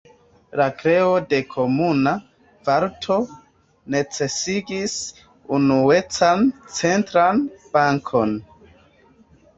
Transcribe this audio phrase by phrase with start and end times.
[0.59, 2.13] La kreo de komuna
[2.69, 3.17] valuto
[3.97, 4.97] necesigis
[5.59, 8.35] unuecan centran bankon.